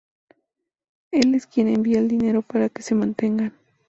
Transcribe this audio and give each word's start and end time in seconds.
Él 1.11 1.35
es 1.35 1.45
quien 1.45 1.67
envía 1.67 1.99
el 1.99 2.07
dinero 2.07 2.41
para 2.41 2.69
que 2.69 2.81
se 2.81 2.95
mantengan. 2.95 3.53